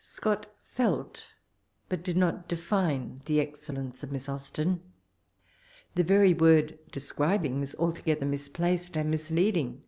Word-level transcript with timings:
Scott 0.00 0.52
felt, 0.66 1.24
but 1.88 2.02
did 2.02 2.16
not 2.16 2.48
de 2.48 2.56
fine, 2.56 3.20
the 3.26 3.38
excellence 3.40 4.02
of 4.02 4.10
Miss 4.10 4.28
Austen. 4.28 4.80
The 5.94 6.02
very 6.02 6.34
world 6.34 6.72
••describing" 6.90 7.62
is 7.62 7.76
alto 7.78 8.02
gether 8.02 8.26
misplaced 8.26 8.96
and 8.96 9.08
misleading. 9.08 9.84